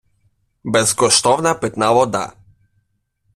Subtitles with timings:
[0.63, 2.25] Безкоштовна питна вода.